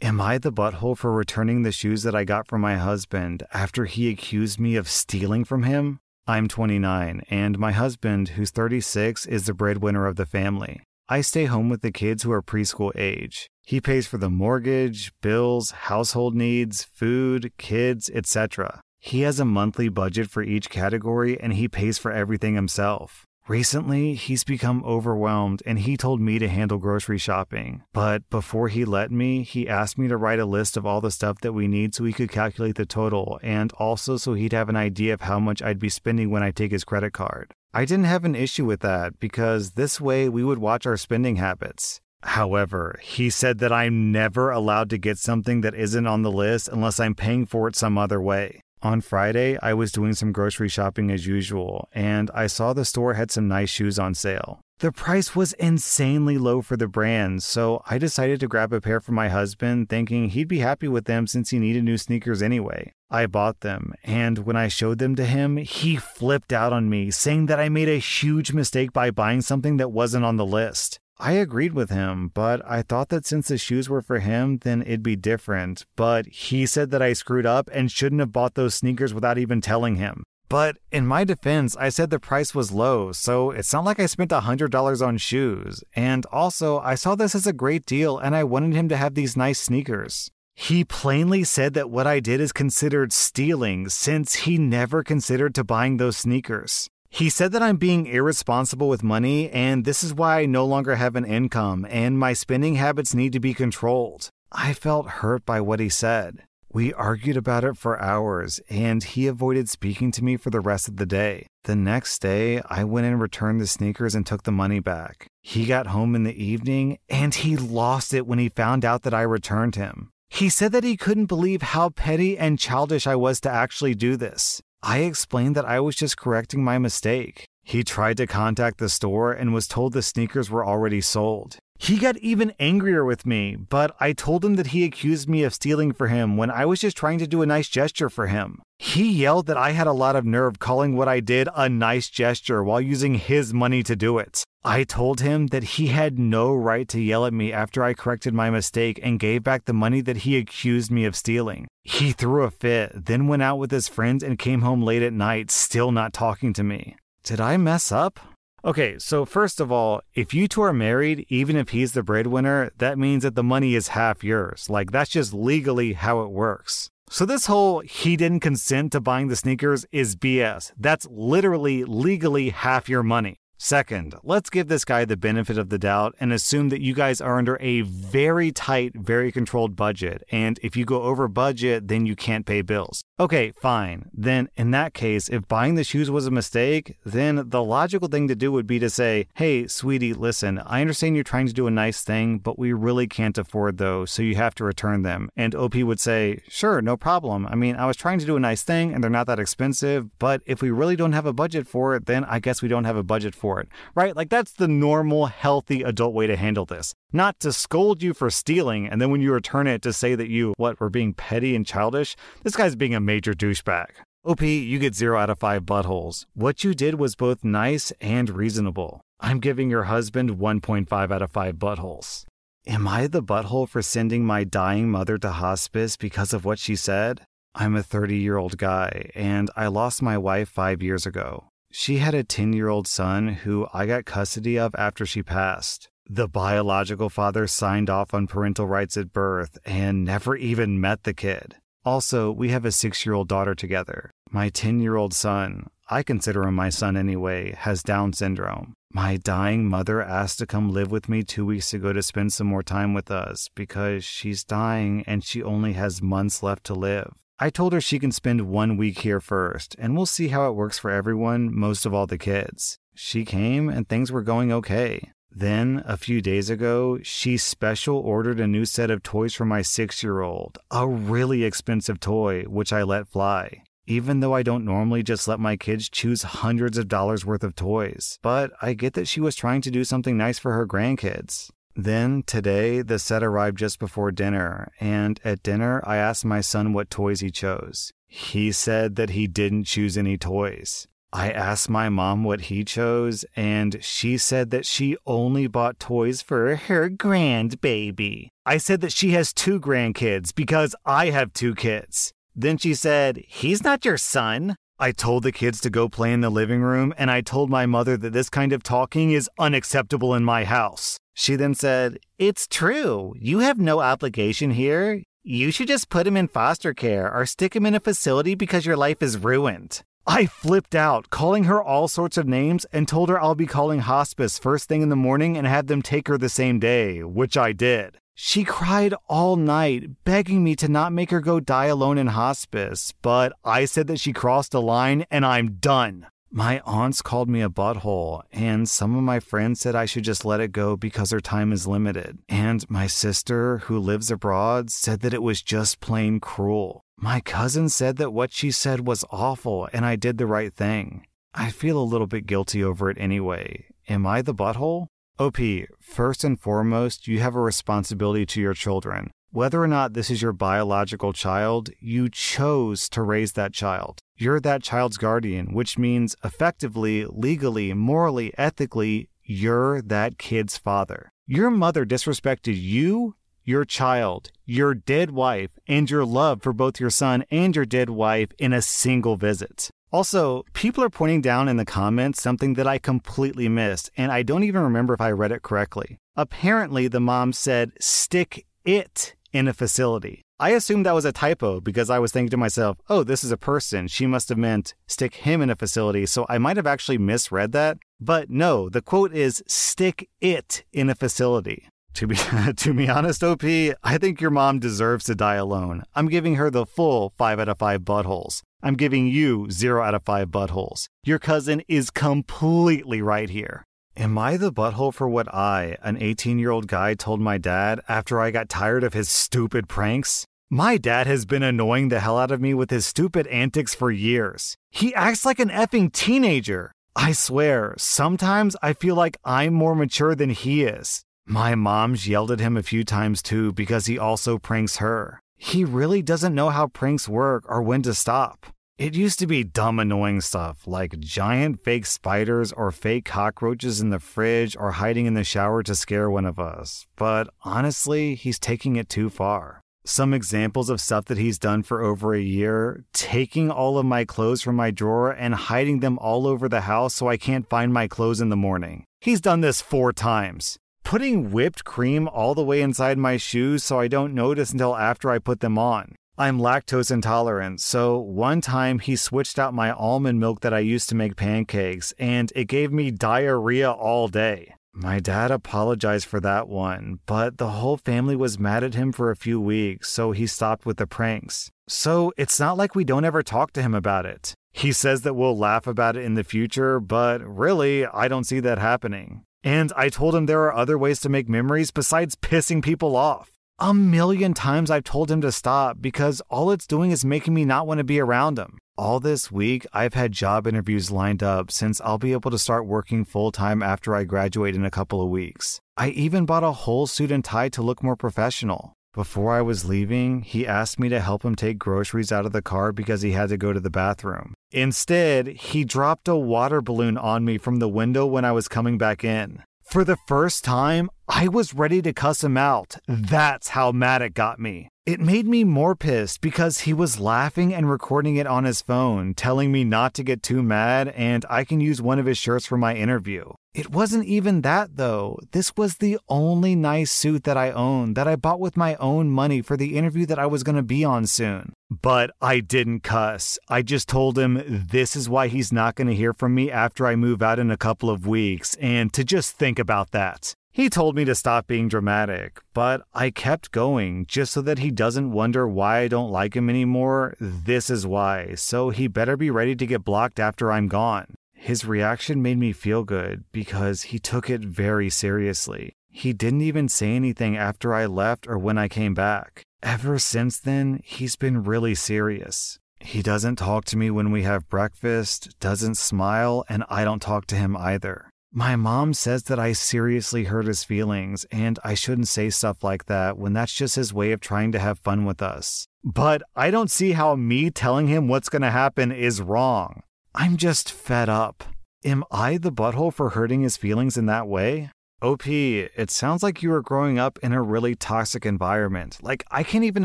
Am 0.03 0.21
I 0.21 0.39
the 0.39 0.51
butthole 0.51 0.99
for 0.99 1.13
returning 1.13 1.63
the 1.63 1.71
shoes 1.71 2.03
that 2.03 2.17
I 2.17 2.25
got 2.25 2.49
from 2.49 2.61
my 2.61 2.77
husband 2.77 3.45
after 3.53 3.85
he 3.85 4.09
accused 4.11 4.59
me 4.59 4.75
of 4.75 4.89
stealing 4.89 5.45
from 5.45 5.63
him? 5.63 6.01
I'm 6.27 6.49
29, 6.49 7.23
and 7.31 7.57
my 7.57 7.71
husband, 7.71 8.31
who's 8.31 8.51
36, 8.51 9.27
is 9.27 9.47
the 9.47 9.55
breadwinner 9.55 10.09
of 10.09 10.17
the 10.17 10.27
family. 10.27 10.83
I 11.09 11.21
stay 11.21 11.45
home 11.45 11.69
with 11.69 11.83
the 11.83 11.93
kids 11.93 12.25
who 12.25 12.33
are 12.33 12.43
preschool 12.43 12.91
age. 12.97 13.49
He 13.63 13.81
pays 13.81 14.09
for 14.09 14.19
the 14.19 14.29
mortgage, 14.29 15.13
bills, 15.23 15.71
household 15.71 16.35
needs, 16.35 16.83
food, 16.83 17.53
kids, 17.59 18.11
etc. 18.13 18.81
He 18.99 19.21
has 19.21 19.39
a 19.39 19.45
monthly 19.45 19.89
budget 19.89 20.31
for 20.31 20.43
each 20.43 20.69
category 20.69 21.39
and 21.41 21.53
he 21.53 21.69
pays 21.69 21.97
for 21.97 22.11
everything 22.11 22.57
himself. 22.57 23.26
Recently, 23.49 24.15
he's 24.15 24.43
become 24.43 24.83
overwhelmed 24.85 25.63
and 25.65 25.79
he 25.79 25.97
told 25.97 26.21
me 26.21 26.41
to 26.41 26.49
handle 26.49 26.79
grocery 26.79 27.19
shopping. 27.19 27.85
But 27.93 28.29
before 28.29 28.67
he 28.67 28.85
let 28.85 29.13
me, 29.13 29.45
he 29.45 29.69
asked 29.69 29.97
me 29.97 30.09
to 30.09 30.17
write 30.17 30.41
a 30.41 30.45
list 30.45 30.77
of 30.77 30.85
all 30.85 31.01
the 31.01 31.13
stuff 31.13 31.39
that 31.43 31.53
we 31.53 31.69
need 31.69 31.95
so 31.95 32.03
he 32.03 32.13
could 32.13 32.33
calculate 32.33 32.75
the 32.75 32.85
total 32.85 33.39
and 33.45 33.73
also 33.75 34.17
so 34.17 34.35
he'd 34.35 34.53
have 34.53 34.69
an 34.69 34.75
idea 34.75 35.15
of 35.15 35.21
how 35.21 35.39
much 35.39 35.63
I'd 35.63 35.79
be 35.79 35.89
spending 35.89 36.29
when 36.29 36.43
I 36.43 36.51
take 36.51 36.73
his 36.73 36.83
credit 36.83 37.13
card. 37.13 37.53
I 37.73 37.85
didn't 37.85 38.07
have 38.07 38.25
an 38.25 38.35
issue 38.35 38.65
with 38.65 38.81
that 38.81 39.21
because 39.21 39.73
this 39.73 40.01
way 40.01 40.29
we 40.29 40.43
would 40.43 40.59
watch 40.59 40.85
our 40.85 40.97
spending 40.97 41.37
habits. 41.37 42.01
However, 42.25 42.99
he 43.01 43.31
said 43.31 43.59
that 43.59 43.73
I'm 43.73 44.11
never 44.11 44.51
allowed 44.51 44.91
to 44.91 44.99
get 44.99 45.19
something 45.19 45.61
that 45.61 45.75
isn't 45.77 46.07
on 46.07 46.23
the 46.23 46.33
list 46.33 46.69
unless 46.69 46.99
I'm 46.99 47.15
paying 47.15 47.47
for 47.47 47.69
it 47.69 47.77
some 47.77 47.97
other 47.97 48.21
way. 48.21 48.61
On 48.87 49.01
Friday, 49.01 49.59
I 49.61 49.75
was 49.75 49.91
doing 49.91 50.15
some 50.15 50.31
grocery 50.31 50.69
shopping 50.69 51.11
as 51.11 51.27
usual, 51.27 51.89
and 51.93 52.31
I 52.33 52.47
saw 52.47 52.73
the 52.73 52.85
store 52.85 53.15
had 53.15 53.33
some 53.33 53.49
nice 53.49 53.69
shoes 53.69 53.99
on 53.99 54.15
sale. 54.15 54.61
The 54.79 54.93
price 54.93 55.35
was 55.35 55.55
insanely 55.55 56.39
low 56.39 56.63
for 56.63 56.77
the 56.77 56.87
brand, 56.87 57.43
so 57.43 57.83
I 57.91 57.99
decided 57.99 58.39
to 58.39 58.47
grab 58.47 58.73
a 58.73 58.81
pair 58.81 59.01
for 59.01 59.11
my 59.11 59.29
husband, 59.29 59.89
thinking 59.89 60.29
he'd 60.29 60.47
be 60.47 60.61
happy 60.61 60.87
with 60.87 61.07
them 61.07 61.27
since 61.27 61.51
he 61.51 61.59
needed 61.59 61.83
new 61.83 61.99
sneakers 61.99 62.41
anyway. 62.41 62.93
I 63.11 63.27
bought 63.27 63.59
them, 63.59 63.93
and 64.05 64.47
when 64.47 64.55
I 64.55 64.69
showed 64.69 64.99
them 64.99 65.17
to 65.17 65.25
him, 65.25 65.57
he 65.57 65.97
flipped 65.97 66.53
out 66.53 66.73
on 66.73 66.89
me, 66.89 67.11
saying 67.11 67.47
that 67.47 67.59
I 67.59 67.69
made 67.69 67.89
a 67.89 67.99
huge 67.99 68.53
mistake 68.53 68.93
by 68.93 69.11
buying 69.11 69.41
something 69.41 69.79
that 69.79 69.91
wasn't 69.91 70.25
on 70.25 70.37
the 70.37 70.47
list. 70.47 71.01
I 71.19 71.33
agreed 71.33 71.73
with 71.73 71.89
him, 71.89 72.31
but 72.35 72.61
I 72.69 72.83
thought 72.83 73.09
that 73.09 73.25
since 73.25 73.49
the 73.49 73.57
shoes 73.57 73.89
were 73.89 74.03
for 74.03 74.19
him, 74.19 74.59
then 74.59 74.83
it'd 74.83 75.03
be 75.03 75.17
different. 75.17 75.87
But 75.97 76.27
he 76.27 76.67
said 76.67 76.91
that 76.91 77.01
I 77.01 77.15
screwed 77.15 77.47
up 77.47 77.71
and 77.73 77.91
shouldn't 77.91 78.21
have 78.21 78.33
bought 78.33 78.55
those 78.55 78.75
sneakers 78.75 79.15
without 79.15 79.39
even 79.39 79.63
telling 79.63 79.97
him. 79.97 80.25
But 80.49 80.77
in 80.93 81.07
my 81.07 81.25
defense, 81.25 81.75
I 81.77 81.89
said 81.89 82.11
the 82.11 82.21
price 82.21 82.55
was 82.55 82.71
low, 82.71 83.13
so 83.13 83.51
it's 83.51 83.73
not 83.73 83.85
like 83.85 83.99
I 83.99 84.07
spent 84.07 84.31
$100 84.31 85.07
on 85.07 85.17
shoes. 85.17 85.83
And 85.97 86.25
also, 86.27 86.79
I 86.81 86.95
saw 86.95 87.15
this 87.15 87.35
as 87.35 87.47
a 87.47 87.53
great 87.53 87.87
deal 87.87 88.19
and 88.19 88.37
I 88.37 88.45
wanted 88.45 88.75
him 88.75 88.89
to 88.91 88.97
have 88.97 89.15
these 89.15 89.37
nice 89.37 89.59
sneakers. 89.59 90.31
He 90.55 90.85
plainly 90.85 91.45
said 91.45 91.75
that 91.75 91.91
what 91.91 92.07
I 92.07 92.21
did 92.21 92.41
is 92.41 92.53
considered 92.53 93.13
stealing 93.13 93.89
since 93.89 94.35
he 94.35 94.57
never 94.57 95.03
considered 95.03 95.55
to 95.55 95.65
buying 95.65 95.97
those 95.97 96.17
sneakers. 96.17 96.89
He 97.09 97.31
said 97.31 97.53
that 97.53 97.63
I'm 97.63 97.77
being 97.77 98.07
irresponsible 98.07 98.89
with 98.89 99.03
money, 99.03 99.51
and 99.51 99.85
this 99.85 100.03
is 100.03 100.15
why 100.15 100.41
I 100.41 100.47
no 100.47 100.65
longer 100.65 100.97
have 100.97 101.17
an 101.17 101.25
income, 101.25 101.87
and 101.89 102.19
my 102.19 102.33
spending 102.33 102.75
habits 102.75 103.15
need 103.15 103.33
to 103.33 103.41
be 103.41 103.55
controlled. 103.55 104.31
I 104.53 104.73
felt 104.73 105.09
hurt 105.09 105.45
by 105.45 105.61
what 105.61 105.81
he 105.81 105.89
said. 105.89 106.43
We 106.73 106.93
argued 106.93 107.37
about 107.39 107.65
it 107.65 107.77
for 107.77 108.01
hours, 108.03 108.61
and 108.69 109.03
he 109.03 109.27
avoided 109.27 109.71
speaking 109.71 110.11
to 110.13 110.23
me 110.23 110.37
for 110.37 110.51
the 110.51 110.61
rest 110.61 110.89
of 110.89 110.97
the 110.97 111.07
day. 111.07 111.47
The 111.65 111.75
next 111.75 112.21
day, 112.21 112.61
I 112.69 112.85
went 112.85 113.07
and 113.07 113.21
returned 113.21 113.61
the 113.61 113.67
sneakers 113.67 114.15
and 114.15 114.27
took 114.27 114.43
the 114.43 114.53
money 114.53 114.81
back. 114.81 115.29
He 115.41 115.65
got 115.65 115.87
home 115.87 116.15
in 116.15 116.25
the 116.25 116.45
evening, 116.45 116.99
and 117.09 117.35
he 117.35 117.57
lost 117.57 118.13
it 118.13 118.27
when 118.27 118.39
he 118.39 118.51
found 118.51 118.85
out 118.85 119.03
that 119.05 119.15
I 119.15 119.23
returned 119.23 119.77
him. 119.77 120.11
He 120.29 120.49
said 120.49 120.73
that 120.73 120.85
he 120.85 120.97
couldn't 120.97 121.27
believe 121.27 121.63
how 121.63 121.91
petty 121.91 122.37
and 122.37 122.59
childish 122.59 123.07
I 123.07 123.17
was 123.17 123.41
to 123.41 123.51
actually 123.51 123.95
do 123.95 124.17
this. 124.17 124.61
I 124.89 124.99
explained 124.99 125.57
that 125.57 125.65
I 125.65 125.81
was 125.81 125.97
just 125.97 126.17
correcting 126.17 126.63
my 126.63 126.79
mistake. 126.79 127.45
He 127.65 127.83
tried 127.83 128.19
to 128.19 128.27
contact 128.29 128.79
the 128.79 128.89
store 128.89 129.33
and 129.33 129.53
was 129.53 129.67
told 129.67 129.93
the 129.93 130.01
sneakers 130.01 130.49
were 130.49 130.65
already 130.65 131.01
sold. 131.01 131.57
He 131.77 131.99
got 131.99 132.17
even 132.19 132.55
angrier 132.61 133.05
with 133.05 133.27
me, 133.27 133.57
but 133.57 133.97
I 133.99 134.13
told 134.13 134.45
him 134.45 134.55
that 134.55 134.69
he 134.69 134.85
accused 134.85 135.29
me 135.29 135.43
of 135.43 135.55
stealing 135.55 135.91
for 135.91 136.07
him 136.07 136.37
when 136.37 136.53
I 136.53 136.67
was 136.67 136.79
just 136.79 136.97
trying 136.97 137.19
to 137.19 137.27
do 137.27 137.43
a 137.43 137.47
nice 137.47 137.69
gesture 137.69 138.09
for 138.09 138.29
him. 138.29 138.63
He 138.79 139.11
yelled 139.11 139.47
that 139.47 139.57
I 139.57 139.73
had 139.73 139.89
a 139.89 139.93
lot 139.93 140.15
of 140.15 140.25
nerve 140.25 140.61
calling 140.61 140.95
what 140.97 141.09
I 141.09 141.19
did 141.19 141.49
a 141.57 141.69
nice 141.69 142.09
gesture 142.09 142.63
while 142.63 142.81
using 142.81 143.17
his 143.17 143.53
money 143.53 143.83
to 143.83 143.97
do 143.97 144.19
it. 144.19 144.45
I 144.69 144.83
told 144.83 145.21
him 145.21 145.47
that 145.49 145.63
he 145.63 145.87
had 145.87 146.19
no 146.19 146.53
right 146.53 146.89
to 146.89 147.01
yell 147.01 147.25
at 147.25 147.33
me 147.33 147.53
after 147.53 147.85
I 147.85 147.95
corrected 147.95 148.35
my 148.35 148.51
mistake 148.51 148.99
and 149.01 149.21
gave 149.21 149.45
back 149.45 149.65
the 149.65 149.73
money 149.73 150.01
that 150.01 150.19
he 150.19 150.37
accused 150.37 150.91
me 150.91 151.05
of 151.05 151.15
stealing. 151.15 151.69
He 151.85 152.11
threw 152.11 152.43
a 152.43 152.51
fit, 152.51 153.07
then 153.07 153.29
went 153.29 153.45
out 153.45 153.59
with 153.59 153.71
his 153.71 153.87
friends 153.87 154.25
and 154.25 154.41
came 154.41 154.63
home 154.63 154.83
late 154.83 155.03
at 155.03 155.13
night, 155.13 155.53
still 155.53 155.93
not 155.93 156.13
talking 156.13 156.53
to 156.55 156.65
me. 156.65 156.97
Did 157.23 157.41
I 157.41 157.57
mess 157.59 157.93
up? 157.93 158.19
Okay, 158.65 158.99
so 158.99 159.25
first 159.25 159.61
of 159.61 159.71
all, 159.71 160.01
if 160.15 160.35
you 160.35 160.49
two 160.49 160.63
are 160.63 160.73
married, 160.73 161.27
even 161.29 161.55
if 161.55 161.69
he's 161.69 161.93
the 161.93 162.03
breadwinner, 162.03 162.73
that 162.79 162.99
means 162.99 163.23
that 163.23 163.37
the 163.37 163.45
money 163.45 163.77
is 163.77 163.95
half 163.95 164.25
yours. 164.25 164.69
Like, 164.69 164.91
that's 164.91 165.11
just 165.11 165.33
legally 165.33 165.93
how 165.93 166.23
it 166.23 166.31
works. 166.33 166.91
So, 167.09 167.25
this 167.25 167.47
whole 167.47 167.83
he 167.83 168.17
didn't 168.17 168.41
consent 168.41 168.91
to 168.91 169.01
buying 169.01 169.29
the 169.29 169.37
sneakers 169.37 169.87
is 169.93 170.17
BS. 170.17 170.73
That's 170.77 171.07
literally 171.09 171.85
legally 171.85 172.49
half 172.51 172.89
your 172.89 173.05
money. 173.05 173.37
Second, 173.59 174.15
let's 174.23 174.51
give 174.51 174.69
this 174.69 174.85
guy 174.85 175.07
the 175.07 175.17
benefit 175.17 175.57
of 175.57 175.71
the 175.71 175.79
doubt 175.79 176.15
and 176.21 176.31
assume 176.31 176.69
that 176.69 176.83
you 176.83 176.93
guys 176.93 177.23
are 177.23 177.39
under 177.39 177.57
a 177.61 177.81
very 177.81 178.53
tight, 178.53 178.95
very 178.95 179.33
controlled 179.33 179.75
budget. 179.75 180.23
And 180.31 180.61
if 180.63 180.77
you 180.77 180.85
go 180.85 181.03
over 181.03 181.27
budget, 181.27 181.89
then 181.89 182.05
you 182.05 182.15
can't 182.15 182.45
pay 182.45 182.61
bills. 182.61 183.03
Okay, 183.19 183.53
fine. 183.53 184.11
Then, 184.13 184.51
in 184.57 184.73
that 184.73 184.93
case, 184.93 185.31
if 185.31 185.49
buying 185.49 185.75
the 185.75 185.85
shoes 185.85 186.11
was 186.11 186.27
a 186.27 186.31
mistake, 186.31 186.97
then 187.07 187.49
the 187.49 187.63
logical 187.63 188.09
thing 188.09 188.29
to 188.29 188.35
do 188.35 188.53
would 188.53 188.67
be 188.67 188.79
to 188.79 188.91
say, 188.91 189.27
hey, 189.35 189.67
sweetie, 189.67 190.13
listen, 190.13 190.59
I 190.59 190.83
understand 190.83 191.15
you're 191.15 191.25
trying 191.25 191.47
to 191.47 191.55
do 191.55 191.67
a 191.67 191.71
nice 191.71 192.03
thing, 192.03 192.39
but 192.39 192.59
we 192.59 192.75
really 192.75 193.07
can't 193.07 193.39
afford 193.39 193.79
those, 193.79 194.11
so 194.11 194.23
you 194.23 194.35
have 194.35 194.55
to 194.57 194.65
return 194.65 195.03
them. 195.03 195.31
And 195.35 195.55
OP 195.55 195.77
would 195.77 195.99
say, 195.99 196.43
sure, 196.47 196.83
no 196.83 196.99
problem. 196.99 197.47
I 197.47 197.55
mean, 197.55 197.77
I 197.77 197.87
was 197.87 197.97
trying 197.97 198.19
to 198.19 198.27
do 198.27 198.37
a 198.37 198.41
nice 198.41 198.63
thing 198.63 198.93
and 198.93 199.03
they're 199.03 199.11
not 199.11 199.27
that 199.29 199.41
expensive, 199.41 200.11
but 200.19 200.43
if 200.45 200.61
we 200.61 200.71
really 200.71 200.97
don't 200.97 201.13
have 201.13 201.25
a 201.25 201.33
budget 201.33 201.67
for 201.67 201.95
it, 201.95 202.05
then 202.05 202.23
I 202.27 202.39
guess 202.39 202.61
we 202.61 202.69
don't 202.69 202.85
have 202.85 202.97
a 202.97 203.03
budget 203.03 203.35
for 203.35 203.46
it, 203.55 203.69
right? 203.95 204.15
Like, 204.15 204.29
that's 204.29 204.53
the 204.53 204.69
normal, 204.69 205.27
healthy 205.27 205.83
adult 205.83 206.15
way 206.15 206.27
to 206.27 206.37
handle 206.37 206.65
this. 206.65 206.95
Not 207.13 207.41
to 207.41 207.53
scold 207.53 208.03
you 208.03 208.13
for 208.15 208.31
stealing, 208.31 208.87
and 208.87 209.01
then 209.01 209.11
when 209.11 209.21
you 209.21 209.33
return 209.33 209.67
it 209.67 209.83
to 209.83 209.93
say 209.93 210.15
that 210.15 210.29
you, 210.29 210.55
what, 210.57 210.81
were 210.81 210.91
being 210.91 211.15
petty 211.15 211.55
and 211.55 211.67
childish. 211.67 212.17
This 212.43 212.57
guy's 212.57 212.77
being 212.77 212.95
a 212.95 213.01
major 213.01 213.33
douchebag. 213.33 213.87
OP, 214.25 214.43
you 214.43 214.79
get 214.81 214.95
0 214.95 215.17
out 215.17 215.31
of 215.31 215.39
5 215.39 215.63
buttholes. 215.63 216.27
What 216.35 216.65
you 216.65 216.75
did 216.75 216.97
was 216.97 217.15
both 217.15 217.45
nice 217.45 217.93
and 218.01 218.29
reasonable. 218.29 219.01
I'm 219.21 219.39
giving 219.39 219.71
your 219.71 219.85
husband 219.85 220.31
1.5 220.39 221.13
out 221.13 221.23
of 221.23 221.31
5 221.31 221.55
buttholes. 221.57 222.25
Am 222.67 222.89
I 222.89 223.07
the 223.07 223.23
butthole 223.23 223.69
for 223.69 223.81
sending 223.81 224.25
my 224.25 224.43
dying 224.43 224.91
mother 224.91 225.17
to 225.19 225.31
hospice 225.31 225.97
because 225.97 226.33
of 226.33 226.45
what 226.45 226.59
she 226.59 226.75
said? 226.75 227.23
I'm 227.55 227.77
a 227.77 227.83
30 227.83 228.17
year 228.17 228.37
old 228.37 228.59
guy, 228.59 229.11
and 229.15 229.49
I 229.57 229.69
lost 229.69 230.03
my 230.03 230.19
wife 230.19 230.49
five 230.49 230.83
years 230.83 231.07
ago. 231.07 231.45
She 231.79 231.99
had 231.99 232.15
a 232.15 232.25
10 232.25 232.55
year 232.55 232.71
old 232.71 232.89
son 232.89 233.29
who 233.29 233.69
I 233.71 233.85
got 233.85 234.07
custody 234.07 234.59
of 234.59 234.75
after 234.79 235.05
she 235.05 235.23
passed. 235.23 235.91
The 236.09 236.27
biological 236.27 237.11
father 237.11 237.47
signed 237.47 237.91
off 237.91 238.15
on 238.15 238.29
parental 238.29 238.67
rights 238.67 238.97
at 238.97 239.13
birth 239.13 239.59
and 239.63 240.03
never 240.03 240.35
even 240.37 240.81
met 240.81 241.03
the 241.03 241.13
kid. 241.13 241.57
Also, 241.85 242.33
we 242.33 242.49
have 242.49 242.65
a 242.65 242.73
six 242.73 243.05
year 243.05 243.15
old 243.15 243.29
daughter 243.29 243.55
together. 243.55 244.11
My 244.31 244.49
10 244.49 244.81
year 244.81 244.97
old 244.97 245.13
son, 245.13 245.67
I 245.91 246.03
consider 246.03 246.45
him 246.45 246.55
my 246.55 246.71
son 246.71 246.97
anyway, 246.97 247.53
has 247.53 247.83
Down 247.83 248.15
syndrome. 248.15 248.73
My 248.91 249.19
dying 249.19 249.69
mother 249.69 250.01
asked 250.01 250.39
to 250.39 250.47
come 250.47 250.71
live 250.71 250.91
with 250.91 251.11
me 251.11 251.25
two 251.25 251.45
weeks 251.45 251.75
ago 251.75 251.93
to 251.93 252.03
spend 252.03 252.33
some 252.33 252.47
more 252.47 252.63
time 252.63 252.95
with 252.95 253.11
us 253.11 253.51
because 253.55 254.03
she's 254.03 254.45
dying 254.45 255.05
and 255.07 255.23
she 255.23 255.43
only 255.43 255.75
has 255.75 256.01
months 256.01 256.43
left 256.43 256.65
to 256.65 256.75
live. 256.75 257.13
I 257.39 257.51
told 257.51 257.75
her 257.75 257.83
she 257.83 257.99
can 257.99 258.13
spend 258.13 258.49
one 258.49 258.79
week 258.79 259.01
here 259.01 259.21
first, 259.21 259.77
and 259.79 259.95
we'll 259.95 260.07
see 260.07 260.29
how 260.29 260.49
it 260.49 260.55
works 260.55 260.79
for 260.79 260.91
everyone, 260.91 261.55
most 261.55 261.85
of 261.85 261.93
all 261.93 262.07
the 262.07 262.17
kids. 262.17 262.79
She 262.95 263.27
came 263.27 263.69
and 263.69 263.87
things 263.87 264.11
were 264.11 264.23
going 264.23 264.51
okay. 264.51 265.11
Then, 265.31 265.83
a 265.85 265.99
few 265.99 266.23
days 266.23 266.49
ago, 266.49 266.99
she 267.03 267.37
special 267.37 267.99
ordered 267.99 268.41
a 268.41 268.47
new 268.47 268.65
set 268.65 268.91
of 268.91 269.03
toys 269.03 269.35
for 269.35 269.45
my 269.45 269.61
six 269.61 270.03
year 270.03 270.23
old, 270.23 270.57
a 270.71 270.89
really 270.89 271.45
expensive 271.45 272.01
toy, 272.01 272.45
which 272.45 272.73
I 272.73 272.83
let 272.83 273.09
fly. 273.09 273.63
Even 273.87 274.21
though 274.21 274.33
I 274.33 274.43
don't 274.43 274.65
normally 274.65 275.03
just 275.03 275.29
let 275.29 275.39
my 275.39 275.59
kids 275.59 275.91
choose 275.91 276.23
hundreds 276.23 276.79
of 276.79 276.89
dollars 276.89 277.27
worth 277.27 277.45
of 277.45 277.55
toys, 277.55 278.19
but 278.23 278.51
I 278.63 278.73
get 278.73 278.95
that 278.95 279.09
she 279.09 279.21
was 279.21 279.37
trying 279.37 279.61
to 279.61 279.71
do 279.71 279.85
something 279.85 280.17
nice 280.17 280.39
for 280.39 280.55
her 280.55 280.67
grandkids. 280.67 281.51
Then, 281.79 282.23
today, 282.23 282.81
the 282.81 282.99
set 282.99 283.23
arrived 283.23 283.59
just 283.59 283.79
before 283.79 284.11
dinner, 284.11 284.73
and 284.81 285.21
at 285.23 285.43
dinner, 285.43 285.83
I 285.85 285.99
asked 285.99 286.25
my 286.25 286.41
son 286.41 286.73
what 286.73 286.89
toys 286.89 287.21
he 287.21 287.31
chose. 287.31 287.93
He 288.07 288.51
said 288.51 288.97
that 288.97 289.11
he 289.11 289.27
didn't 289.27 289.65
choose 289.65 289.99
any 289.99 290.17
toys. 290.17 290.89
I 291.13 291.31
asked 291.31 291.69
my 291.69 291.91
mom 291.91 292.25
what 292.25 292.43
he 292.43 292.65
chose, 292.65 293.27
and 293.37 293.83
she 293.85 294.17
said 294.17 294.51
that 294.51 294.65
she 294.65 294.97
only 295.07 295.49
bought 295.49 295.79
toys 295.79 296.23
for 296.23 296.57
her 296.57 296.89
grandbaby. 296.89 298.29
I 298.47 298.57
said 298.57 298.81
that 298.81 298.93
she 298.93 299.11
has 299.11 299.35
two 299.35 299.61
grandkids 299.61 300.35
because 300.35 300.75
I 300.87 301.11
have 301.11 301.35
two 301.35 301.55
kids. 301.55 302.15
Then 302.35 302.57
she 302.57 302.73
said, 302.75 303.23
He's 303.29 303.63
not 303.63 303.85
your 303.85 303.99
son. 303.99 304.57
I 304.79 304.93
told 304.93 305.23
the 305.23 305.33
kids 305.33 305.61
to 305.61 305.71
go 305.71 305.89
play 305.89 306.13
in 306.13 306.23
the 306.23 306.31
living 306.31 306.63
room, 306.63 306.95
and 306.97 307.11
I 307.11 307.21
told 307.21 307.51
my 307.51 307.67
mother 307.67 307.97
that 307.99 308.13
this 308.13 308.31
kind 308.31 308.53
of 308.53 308.63
talking 308.63 309.11
is 309.11 309.31
unacceptable 309.39 310.15
in 310.15 310.25
my 310.25 310.45
house. 310.45 310.99
She 311.19 311.35
then 311.35 311.55
said, 311.55 311.99
It's 312.19 312.47
true. 312.47 313.15
You 313.19 313.39
have 313.39 313.59
no 313.59 313.81
obligation 313.81 314.51
here. 314.51 315.03
You 315.25 315.51
should 315.51 315.67
just 315.67 315.89
put 315.89 316.07
him 316.07 316.15
in 316.15 316.29
foster 316.29 316.75
care 316.75 317.11
or 317.13 317.25
stick 317.25 317.57
him 317.57 317.65
in 317.65 317.75
a 317.75 317.81
facility 317.81 318.35
because 318.35 318.67
your 318.67 318.77
life 318.77 319.03
is 319.03 319.17
ruined. 319.17 319.83
I 320.07 320.27
flipped 320.27 320.75
out, 320.75 321.09
calling 321.09 321.45
her 321.45 321.61
all 321.61 321.89
sorts 321.89 322.19
of 322.19 322.29
names, 322.29 322.67
and 322.71 322.87
told 322.87 323.09
her 323.09 323.19
I'll 323.19 323.35
be 323.35 323.47
calling 323.47 323.81
hospice 323.81 324.39
first 324.39 324.69
thing 324.69 324.83
in 324.83 324.91
the 324.91 324.95
morning 324.95 325.39
and 325.39 325.47
have 325.47 325.69
them 325.69 325.81
take 325.81 326.07
her 326.09 326.19
the 326.19 326.29
same 326.29 326.59
day, 326.59 327.03
which 327.03 327.37
I 327.37 327.53
did. 327.53 327.99
She 328.15 328.45
cried 328.45 328.93
all 329.09 329.37
night, 329.37 330.05
begging 330.05 330.45
me 330.45 330.55
to 330.57 330.69
not 330.69 330.93
make 330.93 331.11
her 331.11 331.21
go 331.21 331.41
die 331.41 331.67
alone 331.67 331.97
in 331.97 332.09
hospice, 332.09 332.93
but 333.01 333.33
I 333.43 333.65
said 333.65 333.87
that 333.87 334.01
she 334.01 334.13
crossed 334.13 334.53
a 334.53 334.61
line 334.61 335.07
and 335.11 335.25
I'm 335.25 335.55
done. 335.61 336.07
My 336.31 336.61
aunts 336.67 337.03
called 337.03 337.29
me 337.29 337.41
a 337.41 337.49
butthole, 337.49 338.23
and 338.33 338.69
some 338.69 338.97
of 338.97 339.03
my 339.03 339.21
friends 339.21 339.61
said 339.61 339.75
I 339.75 339.87
should 339.87 340.05
just 340.05 340.25
let 340.25 340.41
it 340.41 340.53
go 340.53 340.77
because 340.77 341.11
her 341.11 341.21
time 341.21 341.53
is 341.53 341.67
limited. 341.67 342.19
And 342.29 342.69
my 342.69 342.87
sister, 342.87 343.59
who 343.59 343.79
lives 343.79 344.11
abroad, 344.11 344.71
said 344.71 345.01
that 345.01 345.15
it 345.15 345.23
was 345.23 345.41
just 345.41 345.81
plain 345.81 346.21
cruel. 346.21 346.83
My 346.99 347.21
cousin 347.21 347.69
said 347.69 347.97
that 347.99 348.13
what 348.13 348.33
she 348.33 348.51
said 348.51 348.87
was 348.87 349.05
awful 349.11 349.69
and 349.73 349.85
I 349.85 349.97
did 349.97 350.17
the 350.17 350.27
right 350.27 350.53
thing. 350.53 351.07
I 351.35 351.51
feel 351.51 351.79
a 351.79 351.85
little 351.85 352.07
bit 352.07 352.27
guilty 352.27 352.65
over 352.65 352.89
it 352.89 352.97
anyway. 352.99 353.67
Am 353.89 354.07
I 354.07 354.23
the 354.23 354.35
butthole? 354.35 354.87
OP, 355.19 355.39
first 355.81 356.25
and 356.25 356.41
foremost, 356.41 357.07
you 357.07 357.21
have 357.21 357.35
a 357.35 357.41
responsibility 357.41 358.25
to 358.27 358.41
your 358.41 358.55
children. 358.55 359.11
Whether 359.31 359.63
or 359.63 359.67
not 359.67 359.93
this 359.93 360.11
is 360.11 360.23
your 360.23 360.33
biological 360.33 361.13
child, 361.13 361.69
you 361.79 362.09
chose 362.09 362.89
to 362.91 363.03
raise 363.03 363.33
that 363.33 363.53
child. 363.53 364.01
You're 364.19 364.41
that 364.41 364.63
child's 364.63 364.97
guardian, 364.97 365.53
which 365.53 365.77
means 365.77 366.17
effectively, 366.25 367.05
legally, 367.05 367.75
morally, 367.75 368.33
ethically, 368.39 369.11
you're 369.23 369.83
that 369.83 370.17
kid's 370.17 370.57
father. 370.57 371.11
Your 371.27 371.51
mother 371.51 371.85
disrespected 371.85 372.59
you, 372.59 373.17
your 373.45 373.67
child, 373.67 374.31
your 374.47 374.73
dead 374.73 375.11
wife, 375.11 375.51
and 375.69 375.91
your 375.91 376.07
love 376.07 376.43
for 376.43 376.55
both 376.55 376.81
your 376.81 376.89
son 376.89 377.25
and 377.31 377.55
your 377.55 377.67
dead 377.67 377.91
wife 377.91 378.31
in 378.39 378.55
a 378.55 378.63
single 378.63 379.17
visit. 379.17 379.69
Also, 379.93 380.45
people 380.55 380.83
are 380.83 380.91
pointing 380.91 381.21
down 381.21 381.47
in 381.47 381.59
the 381.59 381.65
comments 381.65 382.23
something 382.23 382.55
that 382.55 382.67
I 382.67 382.79
completely 382.79 383.49
missed, 383.51 383.91
and 383.99 384.11
I 384.11 384.23
don't 384.23 384.45
even 384.45 384.63
remember 384.63 384.95
if 384.95 385.01
I 385.01 385.11
read 385.11 385.31
it 385.31 385.43
correctly. 385.43 385.99
Apparently, 386.17 386.89
the 386.89 387.01
mom 387.01 387.35
said, 387.35 387.73
stick 387.81 388.47
it 388.65 389.15
in 389.33 389.47
a 389.47 389.53
facility. 389.53 390.23
I 390.39 390.51
assumed 390.51 390.85
that 390.85 390.95
was 390.95 391.07
a 391.07 391.13
typo 391.13 391.61
because 391.61 391.89
I 391.89 391.99
was 391.99 392.13
thinking 392.13 392.31
to 392.31 392.37
myself, 392.37 392.77
oh, 392.91 393.03
this 393.03 393.25
is 393.25 393.31
a 393.31 393.39
person. 393.39 393.89
She 393.89 394.07
must 394.07 394.29
have 394.29 394.37
meant 394.37 394.75
stick 394.87 395.15
him 395.15 395.41
in 395.41 395.49
a 395.49 395.57
facility. 395.57 396.05
So 396.05 396.27
I 396.29 396.37
might 396.37 396.59
have 396.59 396.67
actually 396.67 396.99
misread 396.99 397.53
that. 397.53 397.79
But 398.01 398.29
no, 398.29 398.69
the 398.69 398.83
quote 398.83 399.15
is 399.15 399.43
stick 399.47 400.11
it 400.21 400.65
in 400.75 400.91
a 400.91 400.95
facility. 400.95 401.69
To 401.95 402.07
be 402.07 402.17
to 402.57 402.75
be 402.75 402.87
honest, 402.87 403.25
OP, 403.25 403.45
I 403.45 403.97
think 403.99 404.21
your 404.21 404.31
mom 404.31 404.59
deserves 404.59 405.07
to 405.07 405.15
die 405.15 405.37
alone. 405.37 405.85
I'm 405.95 406.09
giving 406.09 406.35
her 406.35 406.51
the 406.51 406.67
full 406.67 407.15
5 407.17 407.41
out 407.41 407.49
of 407.49 407.59
5 407.59 407.81
buttholes. 407.81 408.43
I'm 408.63 408.75
giving 408.75 409.07
you 409.07 409.51
0 409.51 409.83
out 409.83 409.95
of 409.95 410.05
5 410.05 410.29
buttholes. 410.29 410.89
Your 411.03 411.19
cousin 411.19 411.63
is 411.67 411.91
completely 411.91 413.01
right 413.01 413.31
here. 413.31 413.65
Am 413.99 414.19
I 414.19 414.37
the 414.37 414.53
butthole 414.53 414.93
for 414.93 415.09
what 415.09 415.33
I, 415.35 415.79
an 415.83 415.97
18 415.99 416.39
year 416.39 416.51
old 416.51 416.67
guy, 416.67 416.93
told 416.93 417.19
my 417.19 417.39
dad 417.39 417.81
after 417.89 418.21
I 418.21 418.31
got 418.31 418.51
tired 418.51 418.85
of 418.85 418.93
his 418.93 419.09
stupid 419.09 419.71
pranks? 419.71 420.27
My 420.51 420.77
dad 420.77 421.07
has 421.07 421.25
been 421.25 421.43
annoying 421.43 421.89
the 421.89 422.01
hell 422.01 422.19
out 422.19 422.31
of 422.31 422.39
me 422.39 422.53
with 422.53 422.69
his 422.69 422.85
stupid 422.85 423.27
antics 423.29 423.75
for 423.75 423.91
years. 423.91 424.55
He 424.71 424.95
acts 424.95 425.25
like 425.25 425.41
an 425.41 425.49
effing 425.49 425.91
teenager. 425.91 426.73
I 426.95 427.13
swear, 427.13 427.75
sometimes 427.79 428.55
I 428.61 428.75
feel 428.75 428.97
like 428.97 429.17
I'm 429.25 429.55
more 429.55 429.75
mature 429.75 430.15
than 430.15 430.31
he 430.31 430.65
is. 430.65 431.03
My 431.25 431.55
mom's 431.55 432.07
yelled 432.07 432.31
at 432.31 432.41
him 432.41 432.59
a 432.59 432.63
few 432.63 432.85
times 432.85 433.23
too 433.23 433.55
because 433.55 433.87
he 433.87 433.99
also 433.99 434.37
pranks 434.37 434.77
her. 434.77 435.21
He 435.39 435.65
really 435.65 436.03
doesn't 436.03 436.35
know 436.35 436.51
how 436.51 436.67
pranks 436.67 437.09
work 437.09 437.45
or 437.49 437.63
when 437.63 437.81
to 437.83 437.95
stop. 437.95 438.45
It 438.79 438.95
used 438.95 439.19
to 439.21 439.27
be 439.27 439.43
dumb, 439.43 439.79
annoying 439.79 440.21
stuff 440.21 440.67
like 440.67 441.01
giant 441.01 441.65
fake 441.65 441.87
spiders 441.87 442.53
or 442.53 442.71
fake 442.71 443.07
cockroaches 443.07 443.81
in 443.81 443.89
the 443.89 443.99
fridge 443.99 444.55
or 444.55 444.73
hiding 444.73 445.07
in 445.07 445.15
the 445.15 445.25
shower 445.25 445.63
to 445.63 445.75
scare 445.75 446.11
one 446.11 446.27
of 446.27 446.39
us. 446.39 446.87
But 446.95 447.29
honestly, 447.43 448.15
he's 448.15 448.39
taking 448.39 448.77
it 448.77 448.91
too 448.91 449.09
far. 449.09 449.63
Some 449.87 450.13
examples 450.13 450.69
of 450.69 450.83
stuff 450.83 451.07
that 451.07 451.17
he's 451.17 451.39
done 451.39 451.63
for 451.63 451.83
over 451.83 452.13
a 452.13 452.21
year 452.21 452.85
taking 452.93 453.51
all 453.51 453.79
of 453.79 453.87
my 453.87 454.05
clothes 454.05 454.43
from 454.43 454.57
my 454.57 454.71
drawer 454.71 455.11
and 455.11 455.35
hiding 455.35 455.81
them 455.81 455.99
all 455.99 456.27
over 456.27 456.47
the 456.47 456.63
house 456.63 456.95
so 456.95 457.09
I 457.09 457.17
can't 457.17 457.49
find 457.49 457.73
my 457.73 457.89
clothes 457.89 458.21
in 458.21 458.29
the 458.29 458.37
morning. 458.37 458.85
He's 459.01 459.23
done 459.23 459.41
this 459.41 459.63
four 459.63 459.95
times 459.95 460.59
putting 460.85 461.33
whipped 461.33 461.65
cream 461.65 462.07
all 462.09 462.35
the 462.35 462.45
way 462.45 462.61
inside 462.61 462.99
my 462.99 463.17
shoes 463.17 463.65
so 463.65 463.81
I 463.81 463.89
don't 463.89 464.15
notice 464.15 464.53
until 464.53 464.77
after 464.77 465.11
I 465.11 465.19
put 465.19 465.41
them 465.41 465.59
on. 465.59 465.97
I'm 466.19 466.39
lactose 466.39 466.91
intolerant, 466.91 467.61
so 467.61 467.99
one 467.99 468.41
time 468.41 468.79
he 468.79 468.97
switched 468.97 469.39
out 469.39 469.53
my 469.53 469.71
almond 469.71 470.19
milk 470.19 470.41
that 470.41 470.55
I 470.55 470.61
used 470.61 470.89
to 470.89 470.95
make 470.95 471.15
pancakes, 471.15 471.93
and 471.99 472.33
it 472.35 472.47
gave 472.47 472.73
me 472.73 472.91
diarrhea 472.91 473.71
all 473.71 474.09
day. 474.09 474.55
My 474.73 474.99
dad 474.99 475.31
apologized 475.31 476.07
for 476.07 476.19
that 476.21 476.49
one, 476.49 477.01
but 477.05 477.37
the 477.37 477.51
whole 477.51 477.77
family 477.77 478.17
was 478.17 478.39
mad 478.39 478.65
at 478.65 478.73
him 478.73 478.93
for 478.93 479.11
a 479.11 479.17
few 479.17 479.39
weeks, 479.39 479.91
so 479.91 480.13
he 480.13 480.27
stopped 480.27 480.65
with 480.65 480.79
the 480.79 480.87
pranks. 480.87 481.51
So 481.69 482.15
it's 482.17 482.41
not 482.41 482.57
like 482.57 482.75
we 482.75 482.85
don't 482.85 483.05
ever 483.05 483.23
talk 483.23 483.53
to 483.53 483.63
him 483.63 483.75
about 483.75 484.07
it. 484.07 484.33
He 484.55 484.73
says 484.73 485.03
that 485.03 485.17
we'll 485.17 485.37
laugh 485.37 485.67
about 485.67 485.99
it 485.99 486.05
in 486.07 486.15
the 486.15 486.25
future, 486.25 486.81
but 486.81 487.21
really, 487.23 487.85
I 487.85 488.09
don't 488.09 488.25
see 488.25 488.41
that 488.41 488.59
happening. 488.59 489.25
And 489.45 489.71
I 489.77 489.91
told 489.91 490.15
him 490.15 490.25
there 490.25 490.45
are 490.45 490.57
other 490.57 490.79
ways 490.79 490.99
to 491.01 491.11
make 491.11 491.29
memories 491.29 491.71
besides 491.71 492.15
pissing 492.15 492.63
people 492.63 492.97
off. 492.97 493.33
A 493.59 493.73
million 493.73 494.35
times 494.35 494.71
I've 494.71 494.85
told 494.85 495.11
him 495.11 495.23
to 495.23 495.33
stop 495.33 495.79
because 495.81 496.21
all 496.29 496.51
it's 496.51 496.67
doing 496.67 496.91
is 496.91 497.07
making 497.07 497.33
me 497.33 497.47
not 497.47 497.67
want 497.67 497.79
to 497.79 497.85
be 497.85 497.99
around 497.99 498.39
him. 498.39 498.59
All 498.77 499.01
this 499.01 499.33
week, 499.33 499.67
I've 499.73 499.95
had 499.95 500.13
job 500.13 500.47
interviews 500.47 500.91
lined 500.91 501.23
up 501.23 501.51
since 501.51 501.81
I'll 501.81 501.97
be 501.97 502.13
able 502.13 502.31
to 502.33 502.39
start 502.39 502.67
working 502.67 503.07
full 503.07 503.33
time 503.33 503.63
after 503.63 503.95
I 503.95 504.05
graduate 504.05 504.55
in 504.55 504.67
a 504.67 504.71
couple 504.71 505.01
of 505.01 505.09
weeks. 505.09 505.59
I 505.75 505.89
even 505.89 506.27
bought 506.27 506.45
a 506.45 506.53
whole 506.53 506.87
suit 506.87 507.11
and 507.11 507.25
tie 507.25 507.49
to 507.49 507.63
look 507.63 507.83
more 507.83 507.97
professional. 507.97 508.75
Before 508.93 509.33
I 509.33 509.41
was 509.41 509.65
leaving, 509.65 510.21
he 510.21 510.47
asked 510.47 510.79
me 510.79 510.91
to 510.91 511.01
help 511.01 511.25
him 511.25 511.35
take 511.35 511.59
groceries 511.59 512.13
out 512.13 512.27
of 512.27 512.33
the 512.33 512.43
car 512.43 512.73
because 512.73 513.01
he 513.01 513.13
had 513.13 513.31
to 513.31 513.39
go 513.39 513.55
to 513.55 513.61
the 513.61 513.71
bathroom. 513.71 514.35
Instead, 514.51 515.29
he 515.29 515.65
dropped 515.65 516.09
a 516.09 516.17
water 516.17 516.61
balloon 516.61 516.99
on 516.99 517.25
me 517.25 517.39
from 517.39 517.59
the 517.59 517.71
window 517.71 518.05
when 518.05 518.27
I 518.27 518.33
was 518.33 518.49
coming 518.49 518.77
back 518.77 519.03
in. 519.03 519.43
For 519.65 519.83
the 519.83 519.97
first 520.07 520.45
time, 520.45 520.91
I 521.09 521.29
was 521.29 521.55
ready 521.55 521.83
to 521.83 521.93
cuss 521.93 522.25
him 522.25 522.37
out. 522.37 522.77
That's 522.89 523.51
how 523.51 523.71
mad 523.71 524.03
it 524.03 524.15
got 524.15 524.41
me. 524.41 524.71
It 524.85 525.01
made 525.01 525.27
me 525.27 525.45
more 525.45 525.75
pissed 525.75 526.21
because 526.21 526.61
he 526.61 526.73
was 526.73 527.01
laughing 527.01 527.55
and 527.55 527.69
recording 527.69 528.17
it 528.17 528.27
on 528.27 528.45
his 528.45 528.63
phone, 528.63 529.15
telling 529.15 529.51
me 529.51 529.65
not 529.65 529.95
to 529.95 530.05
get 530.05 530.23
too 530.23 530.43
mad 530.43 530.89
and 530.89 531.25
I 531.29 531.45
can 531.45 531.61
use 531.61 531.83
one 531.83 531.99
of 531.99 532.07
his 532.07 532.19
shirts 532.19 532.47
for 532.47 532.57
my 532.57 532.75
interview. 532.75 533.33
It 533.53 533.71
wasn't 533.71 534.05
even 534.05 534.43
that 534.43 534.77
though. 534.77 535.19
This 535.33 535.57
was 535.57 535.77
the 535.77 535.99
only 536.09 536.55
nice 536.55 536.93
suit 536.93 537.25
that 537.25 537.37
I 537.37 537.51
owned 537.51 537.97
that 537.97 538.07
I 538.07 538.15
bought 538.15 538.39
with 538.39 538.57
my 538.57 538.77
own 538.77 539.11
money 539.11 539.43
for 539.43 539.57
the 539.57 539.77
interview 539.77 540.07
that 540.07 540.19
I 540.19 540.27
was 540.27 540.43
going 540.43 540.57
to 540.57 540.63
be 540.63 540.85
on 540.85 541.07
soon. 541.07 541.53
But 541.71 542.11
I 542.21 542.41
didn't 542.41 542.81
cuss. 542.81 543.39
I 543.49 543.63
just 543.63 543.89
told 543.89 544.19
him 544.19 544.43
this 544.47 544.95
is 544.95 545.09
why 545.09 545.29
he's 545.29 545.53
not 545.53 545.75
going 545.75 545.89
to 545.89 545.95
hear 545.95 546.13
from 546.13 546.35
me 546.35 546.51
after 546.51 546.87
I 546.87 546.95
move 546.95 547.23
out 547.23 547.39
in 547.39 547.51
a 547.51 547.57
couple 547.57 547.91
of 547.91 548.07
weeks 548.07 548.55
and 548.57 548.93
to 548.93 549.03
just 549.03 549.37
think 549.37 549.59
about 549.59 549.91
that. 549.93 550.35
He 550.57 550.71
told 550.71 550.97
me 550.97 551.05
to 551.05 551.15
stop 551.15 551.47
being 551.47 551.69
dramatic, 551.69 552.41
but 552.55 552.81
I 552.95 553.11
kept 553.11 553.53
going 553.53 554.07
just 554.07 554.33
so 554.33 554.41
that 554.41 554.59
he 554.59 554.71
doesn't 554.71 555.13
wonder 555.13 555.47
why 555.47 555.81
I 555.81 555.89
don't 555.89 556.11
like 556.11 556.35
him 556.35 556.49
anymore. 556.49 557.15
This 557.21 557.69
is 557.69 557.87
why, 557.87 558.37
so 558.37 558.71
he 558.71 558.89
better 558.89 559.19
be 559.19 559.31
ready 559.31 559.55
to 559.55 559.67
get 559.67 559.85
blocked 559.85 560.19
after 560.19 560.51
I'm 560.51 560.67
gone. 560.67 561.15
His 561.35 561.67
reaction 561.67 562.23
made 562.23 562.39
me 562.39 562.53
feel 562.53 562.85
good 562.85 563.25
because 563.33 563.83
he 563.83 563.99
took 563.99 564.31
it 564.31 564.41
very 564.41 564.89
seriously. 564.89 565.75
He 565.91 566.15
didn't 566.15 566.41
even 566.41 566.71
say 566.71 566.97
anything 566.97 567.37
after 567.37 567.75
I 567.75 567.85
left 567.85 568.27
or 568.27 568.39
when 568.39 568.57
I 568.57 568.69
came 568.69 568.95
back. 568.95 569.43
Ever 569.63 569.99
since 569.99 570.41
then, 570.41 570.81
he's 570.83 571.17
been 571.17 571.45
really 571.45 571.75
serious. 571.75 572.59
He 572.81 573.03
doesn't 573.03 573.37
talk 573.37 573.67
to 573.67 573.77
me 573.77 573.91
when 573.91 574.11
we 574.11 574.23
have 574.23 574.49
breakfast, 574.49 575.39
doesn't 575.39 575.77
smile, 575.77 576.47
and 576.49 576.65
I 576.71 576.83
don't 576.85 577.03
talk 577.03 577.27
to 577.27 577.37
him 577.37 577.59
either. 577.59 578.09
My 578.39 578.55
mom 578.55 578.93
says 578.93 579.23
that 579.25 579.39
I 579.39 579.55
seriously 579.55 580.25
hurt 580.25 580.45
his 580.45 580.63
feelings 580.63 581.25
and 581.33 581.59
I 581.65 581.73
shouldn't 581.73 582.09
say 582.09 582.29
stuff 582.29 582.63
like 582.63 582.85
that 582.85 583.17
when 583.17 583.33
that's 583.33 583.55
just 583.55 583.77
his 583.77 583.95
way 583.95 584.13
of 584.13 584.21
trying 584.21 584.53
to 584.53 584.59
have 584.59 584.79
fun 584.79 585.07
with 585.07 585.23
us. 585.23 585.69
But 585.83 586.21
I 586.37 586.51
don't 586.51 586.71
see 586.71 586.93
how 586.93 587.15
me 587.15 587.49
telling 587.49 587.87
him 587.87 588.09
what's 588.09 588.29
going 588.29 588.43
to 588.43 588.51
happen 588.51 588.93
is 588.93 589.23
wrong. 589.23 589.81
I'm 590.15 590.37
just 590.37 590.71
fed 590.71 591.09
up. 591.09 591.45
Am 591.83 592.05
I 592.11 592.37
the 592.37 592.53
butthole 592.53 592.93
for 592.93 593.09
hurting 593.09 593.41
his 593.41 593.57
feelings 593.57 593.97
in 593.97 594.05
that 594.05 594.29
way? 594.29 594.71
OP, 595.03 595.27
it 595.27 595.91
sounds 595.91 596.23
like 596.23 596.43
you 596.43 596.49
were 596.49 596.63
growing 596.63 596.99
up 596.99 597.19
in 597.23 597.35
a 597.35 597.43
really 597.43 597.75
toxic 597.75 598.25
environment. 598.25 598.97
Like, 599.03 599.25
I 599.31 599.43
can't 599.43 599.65
even 599.65 599.85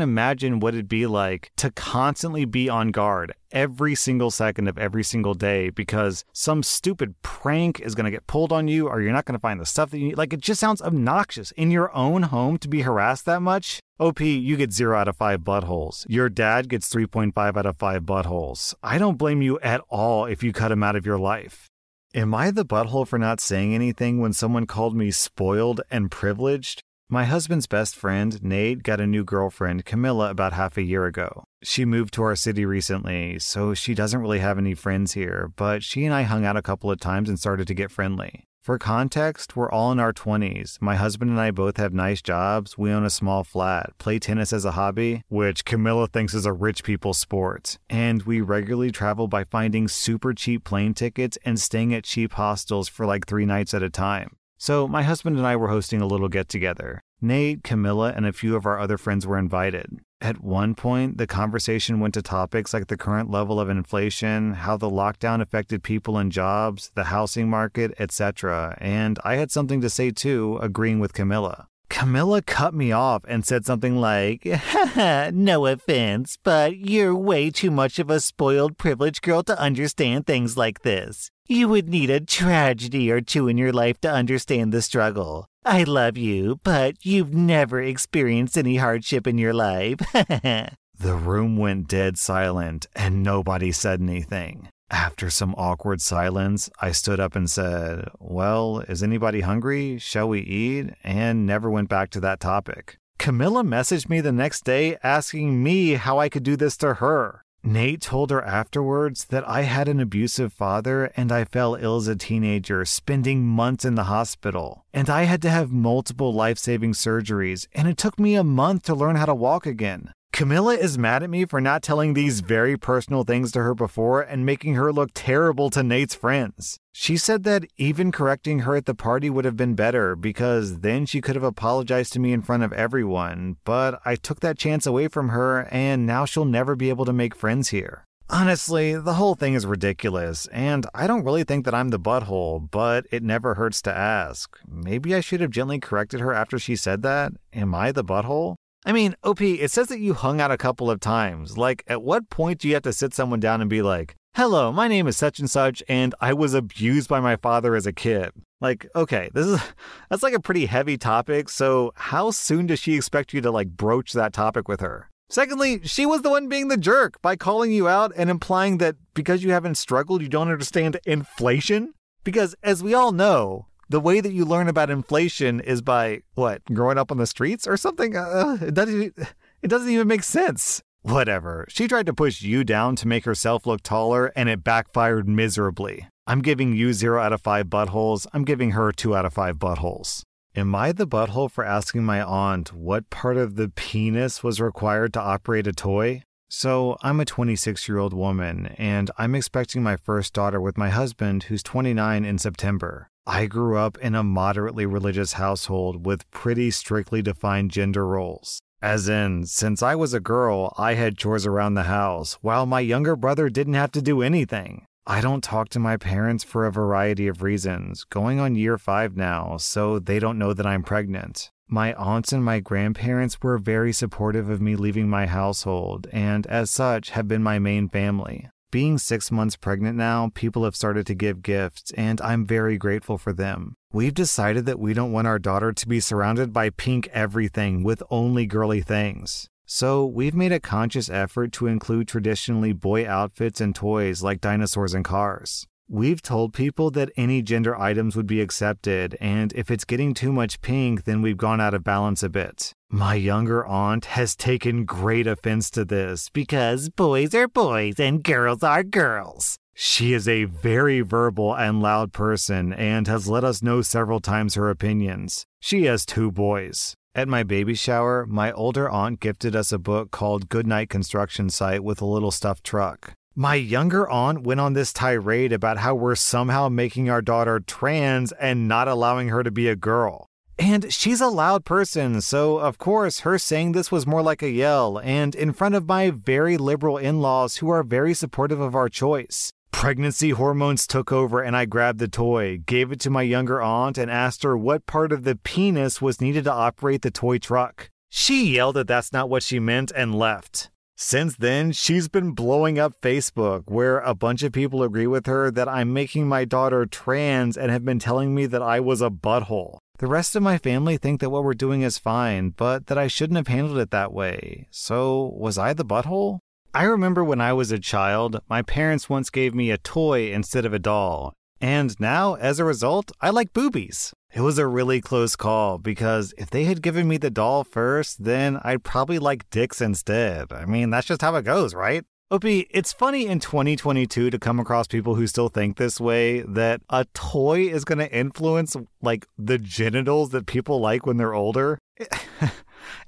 imagine 0.00 0.58
what 0.58 0.72
it'd 0.72 0.88
be 0.88 1.06
like 1.06 1.52
to 1.58 1.70
constantly 1.70 2.46
be 2.46 2.70
on 2.70 2.92
guard 2.92 3.34
every 3.50 3.94
single 3.94 4.30
second 4.30 4.68
of 4.68 4.78
every 4.78 5.04
single 5.04 5.34
day 5.34 5.68
because 5.68 6.24
some 6.32 6.62
stupid 6.62 7.14
prank 7.20 7.78
is 7.78 7.94
going 7.94 8.06
to 8.06 8.10
get 8.10 8.26
pulled 8.26 8.52
on 8.52 8.68
you 8.68 8.88
or 8.88 9.02
you're 9.02 9.12
not 9.12 9.26
going 9.26 9.34
to 9.34 9.38
find 9.38 9.60
the 9.60 9.66
stuff 9.66 9.90
that 9.90 9.98
you 9.98 10.06
need. 10.06 10.16
Like, 10.16 10.32
it 10.32 10.40
just 10.40 10.60
sounds 10.60 10.80
obnoxious. 10.80 11.50
In 11.52 11.70
your 11.70 11.94
own 11.94 12.22
home 12.22 12.56
to 12.56 12.68
be 12.68 12.80
harassed 12.80 13.26
that 13.26 13.42
much? 13.42 13.80
OP, 14.00 14.22
you 14.22 14.56
get 14.56 14.72
0 14.72 14.98
out 14.98 15.08
of 15.08 15.16
5 15.18 15.40
buttholes. 15.40 16.06
Your 16.08 16.30
dad 16.30 16.70
gets 16.70 16.88
3.5 16.88 17.56
out 17.58 17.66
of 17.66 17.76
5 17.76 18.02
buttholes. 18.04 18.74
I 18.82 18.96
don't 18.96 19.18
blame 19.18 19.42
you 19.42 19.60
at 19.60 19.82
all 19.90 20.24
if 20.24 20.42
you 20.42 20.54
cut 20.54 20.72
him 20.72 20.82
out 20.82 20.96
of 20.96 21.04
your 21.04 21.18
life. 21.18 21.68
Am 22.14 22.34
I 22.34 22.50
the 22.50 22.66
butthole 22.66 23.08
for 23.08 23.18
not 23.18 23.40
saying 23.40 23.74
anything 23.74 24.20
when 24.20 24.34
someone 24.34 24.66
called 24.66 24.94
me 24.94 25.10
spoiled 25.10 25.80
and 25.90 26.10
privileged? 26.10 26.82
My 27.08 27.24
husband's 27.24 27.66
best 27.66 27.96
friend, 27.96 28.42
Nate, 28.42 28.82
got 28.82 29.00
a 29.00 29.06
new 29.06 29.24
girlfriend, 29.24 29.86
Camilla, 29.86 30.28
about 30.28 30.52
half 30.52 30.76
a 30.76 30.82
year 30.82 31.06
ago. 31.06 31.44
She 31.62 31.86
moved 31.86 32.12
to 32.14 32.22
our 32.22 32.36
city 32.36 32.66
recently, 32.66 33.38
so 33.38 33.72
she 33.72 33.94
doesn't 33.94 34.20
really 34.20 34.40
have 34.40 34.58
any 34.58 34.74
friends 34.74 35.14
here, 35.14 35.52
but 35.56 35.82
she 35.82 36.04
and 36.04 36.14
I 36.14 36.24
hung 36.24 36.44
out 36.44 36.54
a 36.54 36.60
couple 36.60 36.90
of 36.90 37.00
times 37.00 37.30
and 37.30 37.40
started 37.40 37.66
to 37.68 37.74
get 37.74 37.90
friendly. 37.90 38.44
For 38.62 38.78
context, 38.78 39.56
we're 39.56 39.68
all 39.72 39.90
in 39.90 39.98
our 39.98 40.12
20s. 40.12 40.80
My 40.80 40.94
husband 40.94 41.32
and 41.32 41.40
I 41.40 41.50
both 41.50 41.78
have 41.78 41.92
nice 41.92 42.22
jobs. 42.22 42.78
We 42.78 42.92
own 42.92 43.04
a 43.04 43.10
small 43.10 43.42
flat, 43.42 43.90
play 43.98 44.20
tennis 44.20 44.52
as 44.52 44.64
a 44.64 44.70
hobby, 44.70 45.24
which 45.28 45.64
Camilla 45.64 46.06
thinks 46.06 46.32
is 46.32 46.46
a 46.46 46.52
rich 46.52 46.84
people's 46.84 47.18
sport. 47.18 47.80
And 47.90 48.22
we 48.22 48.40
regularly 48.40 48.92
travel 48.92 49.26
by 49.26 49.42
finding 49.42 49.88
super 49.88 50.32
cheap 50.32 50.62
plane 50.62 50.94
tickets 50.94 51.36
and 51.44 51.58
staying 51.58 51.92
at 51.92 52.04
cheap 52.04 52.34
hostels 52.34 52.88
for 52.88 53.04
like 53.04 53.26
three 53.26 53.46
nights 53.46 53.74
at 53.74 53.82
a 53.82 53.90
time. 53.90 54.36
So, 54.58 54.86
my 54.86 55.02
husband 55.02 55.36
and 55.38 55.44
I 55.44 55.56
were 55.56 55.66
hosting 55.66 56.00
a 56.00 56.06
little 56.06 56.28
get 56.28 56.48
together. 56.48 57.02
Nate, 57.20 57.64
Camilla, 57.64 58.12
and 58.14 58.26
a 58.26 58.32
few 58.32 58.54
of 58.54 58.64
our 58.64 58.78
other 58.78 58.96
friends 58.96 59.26
were 59.26 59.38
invited. 59.38 59.98
At 60.22 60.40
one 60.40 60.76
point, 60.76 61.18
the 61.18 61.26
conversation 61.26 61.98
went 61.98 62.14
to 62.14 62.22
topics 62.22 62.72
like 62.72 62.86
the 62.86 62.96
current 62.96 63.28
level 63.28 63.58
of 63.58 63.68
inflation, 63.68 64.52
how 64.52 64.76
the 64.76 64.88
lockdown 64.88 65.40
affected 65.40 65.82
people 65.82 66.16
and 66.16 66.30
jobs, 66.30 66.92
the 66.94 67.04
housing 67.04 67.50
market, 67.50 67.92
etc. 67.98 68.78
And 68.80 69.18
I 69.24 69.34
had 69.34 69.50
something 69.50 69.80
to 69.80 69.90
say 69.90 70.12
too, 70.12 70.60
agreeing 70.62 71.00
with 71.00 71.12
Camilla. 71.12 71.66
Camilla 71.92 72.40
cut 72.40 72.72
me 72.72 72.90
off 72.90 73.22
and 73.28 73.44
said 73.44 73.66
something 73.66 74.00
like, 74.00 74.46
No 74.96 75.66
offense, 75.66 76.38
but 76.42 76.78
you're 76.78 77.14
way 77.14 77.50
too 77.50 77.70
much 77.70 77.98
of 77.98 78.08
a 78.08 78.18
spoiled, 78.18 78.78
privileged 78.78 79.20
girl 79.20 79.42
to 79.42 79.60
understand 79.60 80.26
things 80.26 80.56
like 80.56 80.80
this. 80.82 81.30
You 81.46 81.68
would 81.68 81.90
need 81.90 82.08
a 82.08 82.18
tragedy 82.18 83.10
or 83.10 83.20
two 83.20 83.46
in 83.46 83.58
your 83.58 83.72
life 83.72 84.00
to 84.00 84.10
understand 84.10 84.72
the 84.72 84.80
struggle. 84.80 85.46
I 85.66 85.82
love 85.82 86.16
you, 86.16 86.60
but 86.64 87.04
you've 87.04 87.34
never 87.34 87.82
experienced 87.82 88.56
any 88.56 88.76
hardship 88.76 89.26
in 89.26 89.36
your 89.36 89.52
life. 89.52 89.98
the 90.14 91.14
room 91.14 91.58
went 91.58 91.88
dead 91.88 92.16
silent 92.16 92.86
and 92.96 93.22
nobody 93.22 93.70
said 93.70 94.00
anything. 94.00 94.70
After 94.92 95.30
some 95.30 95.54
awkward 95.56 96.02
silence, 96.02 96.68
I 96.78 96.92
stood 96.92 97.18
up 97.18 97.34
and 97.34 97.50
said, 97.50 98.10
Well, 98.18 98.80
is 98.80 99.02
anybody 99.02 99.40
hungry? 99.40 99.98
Shall 99.98 100.28
we 100.28 100.40
eat? 100.40 100.90
And 101.02 101.46
never 101.46 101.70
went 101.70 101.88
back 101.88 102.10
to 102.10 102.20
that 102.20 102.40
topic. 102.40 102.98
Camilla 103.18 103.64
messaged 103.64 104.10
me 104.10 104.20
the 104.20 104.32
next 104.32 104.64
day 104.64 104.98
asking 105.02 105.62
me 105.62 105.94
how 105.94 106.18
I 106.18 106.28
could 106.28 106.42
do 106.42 106.56
this 106.56 106.76
to 106.78 106.94
her. 106.94 107.42
Nate 107.64 108.02
told 108.02 108.30
her 108.30 108.42
afterwards 108.42 109.26
that 109.26 109.48
I 109.48 109.62
had 109.62 109.88
an 109.88 109.98
abusive 110.00 110.52
father 110.52 111.10
and 111.16 111.32
I 111.32 111.44
fell 111.44 111.74
ill 111.76 111.96
as 111.96 112.08
a 112.08 112.16
teenager, 112.16 112.84
spending 112.84 113.46
months 113.46 113.86
in 113.86 113.94
the 113.94 114.04
hospital. 114.04 114.84
And 114.92 115.08
I 115.08 115.22
had 115.22 115.40
to 115.42 115.50
have 115.50 115.70
multiple 115.70 116.34
life 116.34 116.58
saving 116.58 116.92
surgeries, 116.92 117.66
and 117.72 117.88
it 117.88 117.96
took 117.96 118.18
me 118.18 118.34
a 118.34 118.44
month 118.44 118.82
to 118.84 118.94
learn 118.94 119.16
how 119.16 119.26
to 119.26 119.34
walk 119.34 119.64
again. 119.64 120.12
Camilla 120.32 120.74
is 120.74 120.96
mad 120.96 121.22
at 121.22 121.28
me 121.28 121.44
for 121.44 121.60
not 121.60 121.82
telling 121.82 122.14
these 122.14 122.40
very 122.40 122.74
personal 122.74 123.22
things 123.22 123.52
to 123.52 123.60
her 123.60 123.74
before 123.74 124.22
and 124.22 124.46
making 124.46 124.76
her 124.76 124.90
look 124.90 125.10
terrible 125.12 125.68
to 125.68 125.82
Nate's 125.82 126.14
friends. 126.14 126.78
She 126.90 127.18
said 127.18 127.44
that 127.44 127.66
even 127.76 128.10
correcting 128.10 128.60
her 128.60 128.74
at 128.74 128.86
the 128.86 128.94
party 128.94 129.28
would 129.28 129.44
have 129.44 129.58
been 129.58 129.74
better 129.74 130.16
because 130.16 130.80
then 130.80 131.04
she 131.04 131.20
could 131.20 131.34
have 131.34 131.44
apologized 131.44 132.14
to 132.14 132.18
me 132.18 132.32
in 132.32 132.40
front 132.40 132.62
of 132.62 132.72
everyone, 132.72 133.58
but 133.64 134.00
I 134.06 134.16
took 134.16 134.40
that 134.40 134.56
chance 134.56 134.86
away 134.86 135.08
from 135.08 135.28
her 135.28 135.68
and 135.70 136.06
now 136.06 136.24
she'll 136.24 136.46
never 136.46 136.76
be 136.76 136.88
able 136.88 137.04
to 137.04 137.12
make 137.12 137.36
friends 137.36 137.68
here. 137.68 138.06
Honestly, 138.30 138.96
the 138.96 139.14
whole 139.14 139.34
thing 139.34 139.52
is 139.52 139.66
ridiculous, 139.66 140.46
and 140.46 140.86
I 140.94 141.06
don't 141.06 141.24
really 141.24 141.44
think 141.44 141.66
that 141.66 141.74
I'm 141.74 141.90
the 141.90 142.00
butthole, 142.00 142.70
but 142.70 143.04
it 143.10 143.22
never 143.22 143.56
hurts 143.56 143.82
to 143.82 143.94
ask. 143.94 144.56
Maybe 144.66 145.14
I 145.14 145.20
should 145.20 145.42
have 145.42 145.50
gently 145.50 145.78
corrected 145.78 146.20
her 146.20 146.32
after 146.32 146.58
she 146.58 146.74
said 146.74 147.02
that? 147.02 147.32
Am 147.52 147.74
I 147.74 147.92
the 147.92 148.02
butthole? 148.02 148.56
I 148.84 148.92
mean, 148.92 149.14
OP, 149.22 149.40
it 149.40 149.70
says 149.70 149.88
that 149.88 150.00
you 150.00 150.12
hung 150.12 150.40
out 150.40 150.50
a 150.50 150.56
couple 150.56 150.90
of 150.90 150.98
times. 150.98 151.56
Like, 151.56 151.84
at 151.86 152.02
what 152.02 152.30
point 152.30 152.60
do 152.60 152.68
you 152.68 152.74
have 152.74 152.82
to 152.82 152.92
sit 152.92 153.14
someone 153.14 153.38
down 153.38 153.60
and 153.60 153.70
be 153.70 153.80
like, 153.82 154.16
Hello, 154.34 154.72
my 154.72 154.88
name 154.88 155.06
is 155.06 155.16
such 155.16 155.38
and 155.38 155.50
such, 155.50 155.82
and 155.88 156.14
I 156.18 156.32
was 156.32 156.54
abused 156.54 157.08
by 157.08 157.20
my 157.20 157.36
father 157.36 157.76
as 157.76 157.86
a 157.86 157.92
kid. 157.92 158.30
Like, 158.62 158.86
okay, 158.96 159.28
this 159.34 159.46
is 159.46 159.60
that's 160.10 160.22
like 160.22 160.34
a 160.34 160.40
pretty 160.40 160.66
heavy 160.66 160.96
topic, 160.96 161.48
so 161.48 161.92
how 161.96 162.30
soon 162.30 162.66
does 162.66 162.80
she 162.80 162.94
expect 162.94 163.34
you 163.34 163.40
to 163.42 163.50
like 163.50 163.68
broach 163.68 164.14
that 164.14 164.32
topic 164.32 164.68
with 164.68 164.80
her? 164.80 165.10
Secondly, 165.28 165.80
she 165.84 166.06
was 166.06 166.22
the 166.22 166.30
one 166.30 166.48
being 166.48 166.68
the 166.68 166.76
jerk 166.76 167.20
by 167.22 167.36
calling 167.36 167.72
you 167.72 167.88
out 167.88 168.12
and 168.16 168.30
implying 168.30 168.78
that 168.78 168.96
because 169.14 169.44
you 169.44 169.50
haven't 169.50 169.76
struggled, 169.76 170.22
you 170.22 170.28
don't 170.28 170.50
understand 170.50 170.98
inflation. 171.04 171.94
Because 172.24 172.54
as 172.62 172.82
we 172.82 172.94
all 172.94 173.12
know, 173.12 173.66
the 173.92 174.00
way 174.00 174.22
that 174.22 174.32
you 174.32 174.46
learn 174.46 174.68
about 174.68 174.88
inflation 174.88 175.60
is 175.60 175.82
by 175.82 176.22
what 176.34 176.64
growing 176.64 176.96
up 176.96 177.12
on 177.12 177.18
the 177.18 177.26
streets 177.26 177.66
or 177.66 177.76
something? 177.76 178.16
Uh, 178.16 178.56
it 178.60 178.72
doesn't 178.72 179.14
it 179.62 179.68
doesn't 179.68 179.90
even 179.90 180.08
make 180.08 180.24
sense. 180.24 180.82
Whatever. 181.02 181.66
She 181.68 181.88
tried 181.88 182.06
to 182.06 182.14
push 182.14 182.40
you 182.40 182.64
down 182.64 182.96
to 182.96 183.08
make 183.08 183.26
herself 183.26 183.66
look 183.66 183.82
taller 183.82 184.32
and 184.34 184.48
it 184.48 184.64
backfired 184.64 185.28
miserably. 185.28 186.08
I'm 186.26 186.40
giving 186.40 186.72
you 186.72 186.92
0 186.92 187.20
out 187.20 187.32
of 187.32 187.42
5 187.42 187.66
buttholes. 187.66 188.26
I'm 188.32 188.44
giving 188.44 188.70
her 188.70 188.92
2 188.92 189.14
out 189.14 189.26
of 189.26 189.34
5 189.34 189.56
buttholes. 189.56 190.22
Am 190.56 190.74
I 190.74 190.92
the 190.92 191.06
butthole 191.06 191.50
for 191.50 191.64
asking 191.64 192.04
my 192.04 192.22
aunt 192.22 192.72
what 192.72 193.10
part 193.10 193.36
of 193.36 193.56
the 193.56 193.68
penis 193.68 194.42
was 194.42 194.60
required 194.60 195.12
to 195.14 195.20
operate 195.20 195.66
a 195.66 195.72
toy? 195.72 196.22
So, 196.48 196.98
I'm 197.02 197.18
a 197.18 197.24
26 197.24 197.88
year 197.88 197.98
old 197.98 198.12
woman, 198.12 198.74
and 198.76 199.10
I'm 199.16 199.34
expecting 199.34 199.82
my 199.82 199.96
first 199.96 200.34
daughter 200.34 200.60
with 200.60 200.76
my 200.76 200.90
husband, 200.90 201.44
who's 201.44 201.62
29 201.62 202.26
in 202.26 202.38
September. 202.38 203.08
I 203.26 203.46
grew 203.46 203.76
up 203.78 203.98
in 203.98 204.16
a 204.16 204.24
moderately 204.24 204.84
religious 204.84 205.34
household 205.34 206.04
with 206.04 206.28
pretty 206.32 206.72
strictly 206.72 207.22
defined 207.22 207.70
gender 207.70 208.04
roles. 208.04 208.60
As 208.82 209.08
in, 209.08 209.46
since 209.46 209.80
I 209.80 209.94
was 209.94 210.12
a 210.12 210.18
girl, 210.18 210.74
I 210.76 210.94
had 210.94 211.16
chores 211.16 211.46
around 211.46 211.74
the 211.74 211.84
house, 211.84 212.34
while 212.40 212.66
my 212.66 212.80
younger 212.80 213.14
brother 213.14 213.48
didn't 213.48 213.74
have 213.74 213.92
to 213.92 214.02
do 214.02 214.22
anything. 214.22 214.86
I 215.06 215.20
don't 215.20 215.42
talk 215.42 215.68
to 215.68 215.78
my 215.78 215.96
parents 215.96 216.42
for 216.42 216.66
a 216.66 216.72
variety 216.72 217.28
of 217.28 217.42
reasons, 217.42 218.02
going 218.04 218.40
on 218.40 218.56
year 218.56 218.76
five 218.76 219.16
now, 219.16 219.56
so 219.56 220.00
they 220.00 220.18
don't 220.18 220.38
know 220.38 220.52
that 220.52 220.66
I'm 220.66 220.82
pregnant. 220.82 221.52
My 221.68 221.94
aunts 221.94 222.32
and 222.32 222.44
my 222.44 222.58
grandparents 222.58 223.40
were 223.40 223.56
very 223.56 223.92
supportive 223.92 224.48
of 224.48 224.60
me 224.60 224.74
leaving 224.74 225.08
my 225.08 225.26
household, 225.26 226.08
and 226.12 226.44
as 226.48 226.70
such, 226.70 227.10
have 227.10 227.28
been 227.28 227.42
my 227.42 227.60
main 227.60 227.88
family. 227.88 228.48
Being 228.72 228.96
six 228.96 229.30
months 229.30 229.54
pregnant 229.54 229.98
now, 229.98 230.30
people 230.32 230.64
have 230.64 230.74
started 230.74 231.06
to 231.08 231.14
give 231.14 231.42
gifts, 231.42 231.92
and 231.94 232.22
I'm 232.22 232.46
very 232.46 232.78
grateful 232.78 233.18
for 233.18 233.34
them. 233.34 233.74
We've 233.92 234.14
decided 234.14 234.64
that 234.64 234.78
we 234.78 234.94
don't 234.94 235.12
want 235.12 235.26
our 235.26 235.38
daughter 235.38 235.74
to 235.74 235.86
be 235.86 236.00
surrounded 236.00 236.54
by 236.54 236.70
pink 236.70 237.06
everything 237.12 237.82
with 237.82 238.02
only 238.08 238.46
girly 238.46 238.80
things. 238.80 239.46
So, 239.66 240.06
we've 240.06 240.34
made 240.34 240.52
a 240.52 240.58
conscious 240.58 241.10
effort 241.10 241.52
to 241.52 241.66
include 241.66 242.08
traditionally 242.08 242.72
boy 242.72 243.06
outfits 243.06 243.60
and 243.60 243.74
toys 243.74 244.22
like 244.22 244.40
dinosaurs 244.40 244.94
and 244.94 245.04
cars. 245.04 245.66
We've 245.94 246.22
told 246.22 246.54
people 246.54 246.90
that 246.92 247.12
any 247.18 247.42
gender 247.42 247.78
items 247.78 248.16
would 248.16 248.26
be 248.26 248.40
accepted, 248.40 249.14
and 249.20 249.52
if 249.52 249.70
it's 249.70 249.84
getting 249.84 250.14
too 250.14 250.32
much 250.32 250.62
pink, 250.62 251.04
then 251.04 251.20
we've 251.20 251.36
gone 251.36 251.60
out 251.60 251.74
of 251.74 251.84
balance 251.84 252.22
a 252.22 252.30
bit. 252.30 252.72
My 252.88 253.14
younger 253.14 253.66
aunt 253.66 254.06
has 254.06 254.34
taken 254.34 254.86
great 254.86 255.26
offense 255.26 255.70
to 255.72 255.84
this 255.84 256.30
because 256.30 256.88
boys 256.88 257.34
are 257.34 257.46
boys 257.46 258.00
and 258.00 258.24
girls 258.24 258.62
are 258.62 258.82
girls. 258.82 259.58
She 259.74 260.14
is 260.14 260.26
a 260.26 260.44
very 260.44 261.02
verbal 261.02 261.54
and 261.54 261.82
loud 261.82 262.14
person 262.14 262.72
and 262.72 263.06
has 263.06 263.28
let 263.28 263.44
us 263.44 263.62
know 263.62 263.82
several 263.82 264.20
times 264.20 264.54
her 264.54 264.70
opinions. 264.70 265.44
She 265.60 265.84
has 265.84 266.06
two 266.06 266.32
boys. 266.32 266.94
At 267.14 267.28
my 267.28 267.42
baby 267.42 267.74
shower, 267.74 268.24
my 268.24 268.50
older 268.52 268.88
aunt 268.88 269.20
gifted 269.20 269.54
us 269.54 269.72
a 269.72 269.78
book 269.78 270.10
called 270.10 270.48
Goodnight 270.48 270.88
Construction 270.88 271.50
Site 271.50 271.84
with 271.84 272.00
a 272.00 272.06
little 272.06 272.30
stuffed 272.30 272.64
truck. 272.64 273.12
My 273.34 273.54
younger 273.54 274.06
aunt 274.10 274.42
went 274.42 274.60
on 274.60 274.74
this 274.74 274.92
tirade 274.92 275.54
about 275.54 275.78
how 275.78 275.94
we're 275.94 276.16
somehow 276.16 276.68
making 276.68 277.08
our 277.08 277.22
daughter 277.22 277.60
trans 277.60 278.30
and 278.32 278.68
not 278.68 278.88
allowing 278.88 279.28
her 279.28 279.42
to 279.42 279.50
be 279.50 279.68
a 279.68 279.76
girl. 279.76 280.26
And 280.58 280.92
she's 280.92 281.22
a 281.22 281.28
loud 281.28 281.64
person, 281.64 282.20
so 282.20 282.58
of 282.58 282.76
course, 282.76 283.20
her 283.20 283.38
saying 283.38 283.72
this 283.72 283.90
was 283.90 284.06
more 284.06 284.20
like 284.20 284.42
a 284.42 284.50
yell, 284.50 285.00
and 285.02 285.34
in 285.34 285.54
front 285.54 285.74
of 285.74 285.88
my 285.88 286.10
very 286.10 286.58
liberal 286.58 286.98
in 286.98 287.22
laws 287.22 287.56
who 287.56 287.70
are 287.70 287.82
very 287.82 288.12
supportive 288.12 288.60
of 288.60 288.74
our 288.74 288.90
choice. 288.90 289.50
Pregnancy 289.72 290.30
hormones 290.30 290.86
took 290.86 291.10
over, 291.10 291.40
and 291.40 291.56
I 291.56 291.64
grabbed 291.64 292.00
the 292.00 292.08
toy, 292.08 292.58
gave 292.66 292.92
it 292.92 293.00
to 293.00 293.10
my 293.10 293.22
younger 293.22 293.62
aunt, 293.62 293.96
and 293.96 294.10
asked 294.10 294.42
her 294.42 294.58
what 294.58 294.84
part 294.84 295.10
of 295.10 295.24
the 295.24 295.36
penis 295.36 296.02
was 296.02 296.20
needed 296.20 296.44
to 296.44 296.52
operate 296.52 297.00
the 297.00 297.10
toy 297.10 297.38
truck. 297.38 297.88
She 298.10 298.54
yelled 298.54 298.76
that 298.76 298.88
that's 298.88 299.12
not 299.14 299.30
what 299.30 299.42
she 299.42 299.58
meant 299.58 299.90
and 299.96 300.14
left. 300.14 300.70
Since 301.04 301.34
then, 301.34 301.72
she's 301.72 302.06
been 302.06 302.30
blowing 302.30 302.78
up 302.78 303.00
Facebook, 303.00 303.64
where 303.66 303.98
a 303.98 304.14
bunch 304.14 304.44
of 304.44 304.52
people 304.52 304.84
agree 304.84 305.08
with 305.08 305.26
her 305.26 305.50
that 305.50 305.68
I'm 305.68 305.92
making 305.92 306.28
my 306.28 306.44
daughter 306.44 306.86
trans 306.86 307.56
and 307.56 307.72
have 307.72 307.84
been 307.84 307.98
telling 307.98 308.36
me 308.36 308.46
that 308.46 308.62
I 308.62 308.78
was 308.78 309.02
a 309.02 309.10
butthole. 309.10 309.78
The 309.98 310.06
rest 310.06 310.36
of 310.36 310.44
my 310.44 310.58
family 310.58 310.96
think 310.96 311.20
that 311.20 311.30
what 311.30 311.42
we're 311.42 311.54
doing 311.54 311.82
is 311.82 311.98
fine, 311.98 312.50
but 312.50 312.86
that 312.86 312.98
I 312.98 313.08
shouldn't 313.08 313.36
have 313.36 313.48
handled 313.48 313.78
it 313.78 313.90
that 313.90 314.12
way. 314.12 314.68
So, 314.70 315.34
was 315.36 315.58
I 315.58 315.72
the 315.72 315.84
butthole? 315.84 316.38
I 316.72 316.84
remember 316.84 317.24
when 317.24 317.40
I 317.40 317.52
was 317.52 317.72
a 317.72 317.80
child, 317.80 318.40
my 318.48 318.62
parents 318.62 319.10
once 319.10 319.28
gave 319.28 319.56
me 319.56 319.72
a 319.72 319.78
toy 319.78 320.32
instead 320.32 320.64
of 320.64 320.72
a 320.72 320.78
doll. 320.78 321.34
And 321.62 321.98
now, 322.00 322.34
as 322.34 322.58
a 322.58 322.64
result, 322.64 323.12
I 323.20 323.30
like 323.30 323.52
boobies. 323.52 324.12
It 324.34 324.40
was 324.40 324.58
a 324.58 324.66
really 324.66 325.00
close 325.00 325.36
call 325.36 325.78
because 325.78 326.34
if 326.36 326.50
they 326.50 326.64
had 326.64 326.82
given 326.82 327.06
me 327.06 327.18
the 327.18 327.30
doll 327.30 327.62
first, 327.62 328.24
then 328.24 328.58
I'd 328.64 328.82
probably 328.82 329.20
like 329.20 329.48
dicks 329.50 329.80
instead. 329.80 330.52
I 330.52 330.64
mean, 330.64 330.90
that's 330.90 331.06
just 331.06 331.22
how 331.22 331.36
it 331.36 331.44
goes, 331.44 331.72
right? 331.72 332.04
OP, 332.32 332.44
it's 332.44 332.92
funny 332.92 333.26
in 333.26 333.38
2022 333.38 334.30
to 334.30 334.38
come 334.40 334.58
across 334.58 334.88
people 334.88 335.14
who 335.14 335.28
still 335.28 335.48
think 335.48 335.76
this 335.76 336.00
way 336.00 336.40
that 336.40 336.80
a 336.90 337.04
toy 337.14 337.68
is 337.68 337.84
going 337.84 337.98
to 337.98 338.12
influence 338.12 338.74
like 339.00 339.26
the 339.38 339.58
genitals 339.58 340.30
that 340.30 340.46
people 340.46 340.80
like 340.80 341.06
when 341.06 341.16
they're 341.16 341.34
older. 341.34 341.78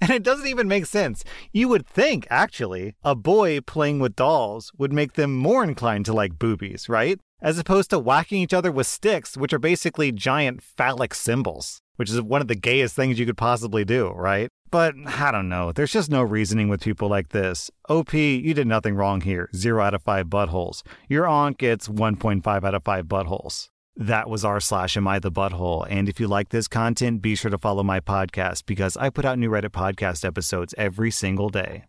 and 0.01 0.11
it 0.11 0.23
doesn't 0.23 0.47
even 0.47 0.69
make 0.69 0.87
sense. 0.87 1.25
You 1.53 1.69
would 1.69 1.87
think, 1.87 2.29
actually, 2.31 2.95
a 3.03 3.17
boy 3.17 3.61
playing 3.63 3.99
with 3.99 4.15
dolls 4.15 4.71
would 4.79 4.93
make 4.93 5.15
them 5.15 5.35
more 5.35 5.65
inclined 5.65 6.05
to 6.05 6.13
like 6.13 6.39
boobies, 6.39 6.89
right? 6.89 7.19
As 7.45 7.59
opposed 7.59 7.91
to 7.91 7.99
whacking 7.99 8.41
each 8.41 8.55
other 8.55 8.73
with 8.73 8.87
sticks, 8.87 9.37
which 9.37 9.53
are 9.53 9.59
basically 9.59 10.11
giant 10.11 10.63
phallic 10.63 11.13
symbols, 11.13 11.83
which 11.97 12.09
is 12.09 12.19
one 12.23 12.41
of 12.41 12.49
the 12.49 12.55
gayest 12.55 12.97
things 12.97 13.19
you 13.19 13.27
could 13.27 13.37
possibly 13.37 13.85
do, 13.85 14.09
right? 14.13 14.49
But 14.71 14.95
I 15.05 15.31
don't 15.31 15.51
know. 15.51 15.71
There's 15.71 15.93
just 15.93 16.11
no 16.11 16.23
reasoning 16.23 16.71
with 16.71 16.83
people 16.83 17.11
like 17.11 17.29
this. 17.29 17.71
OP, 17.91 18.15
you 18.15 18.55
did 18.55 18.67
nothing 18.67 18.95
wrong 18.95 19.21
here. 19.21 19.51
Zero 19.55 19.85
out 19.85 19.93
of 19.93 20.03
five 20.03 20.29
buttholes. 20.29 20.81
Your 21.07 21.27
aunt 21.27 21.59
gets 21.59 21.87
1.5 21.87 22.65
out 22.65 22.75
of 22.75 22.83
five 22.83 23.05
buttholes. 23.05 23.69
That 23.95 24.31
was 24.31 24.43
r 24.43 24.59
slash 24.59 24.97
am 24.97 25.07
I 25.07 25.19
the 25.19 25.31
butthole. 25.31 25.87
And 25.91 26.09
if 26.09 26.19
you 26.19 26.27
like 26.29 26.49
this 26.49 26.67
content, 26.67 27.21
be 27.21 27.35
sure 27.35 27.51
to 27.51 27.59
follow 27.59 27.83
my 27.83 28.01
podcast 28.01 28.65
because 28.65 28.97
I 28.97 29.11
put 29.11 29.27
out 29.27 29.39
new 29.39 29.51
Reddit 29.51 29.69
podcast 29.69 30.25
episodes 30.25 30.75
every 30.79 31.11
single 31.11 31.51
day. 31.51 31.85